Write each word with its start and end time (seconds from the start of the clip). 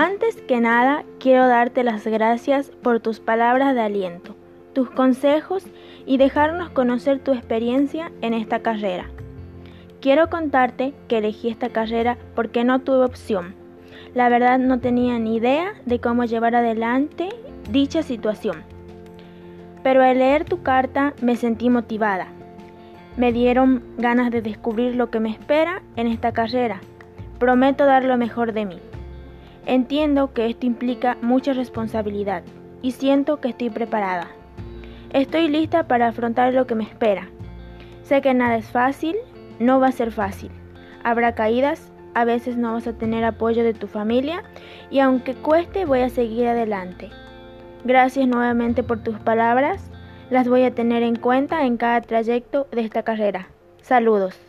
Antes 0.00 0.36
que 0.42 0.60
nada, 0.60 1.02
quiero 1.18 1.48
darte 1.48 1.82
las 1.82 2.06
gracias 2.06 2.70
por 2.84 3.00
tus 3.00 3.18
palabras 3.18 3.74
de 3.74 3.80
aliento, 3.80 4.36
tus 4.72 4.88
consejos 4.88 5.64
y 6.06 6.18
dejarnos 6.18 6.70
conocer 6.70 7.18
tu 7.18 7.32
experiencia 7.32 8.12
en 8.20 8.32
esta 8.32 8.60
carrera. 8.60 9.06
Quiero 10.00 10.30
contarte 10.30 10.94
que 11.08 11.18
elegí 11.18 11.48
esta 11.48 11.70
carrera 11.70 12.16
porque 12.36 12.62
no 12.62 12.78
tuve 12.78 13.06
opción. 13.06 13.56
La 14.14 14.28
verdad 14.28 14.60
no 14.60 14.78
tenía 14.78 15.18
ni 15.18 15.34
idea 15.34 15.74
de 15.84 15.98
cómo 15.98 16.22
llevar 16.22 16.54
adelante 16.54 17.30
dicha 17.68 18.04
situación. 18.04 18.62
Pero 19.82 20.04
al 20.04 20.18
leer 20.18 20.44
tu 20.44 20.62
carta 20.62 21.12
me 21.20 21.34
sentí 21.34 21.70
motivada. 21.70 22.28
Me 23.16 23.32
dieron 23.32 23.82
ganas 23.98 24.30
de 24.30 24.42
descubrir 24.42 24.94
lo 24.94 25.10
que 25.10 25.18
me 25.18 25.30
espera 25.30 25.82
en 25.96 26.06
esta 26.06 26.30
carrera. 26.30 26.80
Prometo 27.40 27.84
dar 27.84 28.04
lo 28.04 28.16
mejor 28.16 28.52
de 28.52 28.64
mí. 28.64 28.78
Entiendo 29.68 30.32
que 30.32 30.46
esto 30.46 30.64
implica 30.64 31.18
mucha 31.20 31.52
responsabilidad 31.52 32.42
y 32.80 32.92
siento 32.92 33.38
que 33.38 33.50
estoy 33.50 33.68
preparada. 33.68 34.28
Estoy 35.12 35.48
lista 35.48 35.86
para 35.86 36.08
afrontar 36.08 36.54
lo 36.54 36.66
que 36.66 36.74
me 36.74 36.84
espera. 36.84 37.28
Sé 38.02 38.22
que 38.22 38.32
nada 38.32 38.56
es 38.56 38.70
fácil, 38.70 39.14
no 39.58 39.78
va 39.78 39.88
a 39.88 39.92
ser 39.92 40.10
fácil. 40.10 40.50
Habrá 41.04 41.34
caídas, 41.34 41.92
a 42.14 42.24
veces 42.24 42.56
no 42.56 42.72
vas 42.72 42.86
a 42.86 42.94
tener 42.94 43.24
apoyo 43.24 43.62
de 43.62 43.74
tu 43.74 43.88
familia 43.88 44.42
y 44.90 45.00
aunque 45.00 45.34
cueste 45.34 45.84
voy 45.84 46.00
a 46.00 46.08
seguir 46.08 46.46
adelante. 46.46 47.10
Gracias 47.84 48.26
nuevamente 48.26 48.82
por 48.82 49.02
tus 49.02 49.18
palabras, 49.18 49.90
las 50.30 50.48
voy 50.48 50.62
a 50.62 50.74
tener 50.74 51.02
en 51.02 51.16
cuenta 51.16 51.66
en 51.66 51.76
cada 51.76 52.00
trayecto 52.00 52.68
de 52.72 52.80
esta 52.80 53.02
carrera. 53.02 53.48
Saludos. 53.82 54.47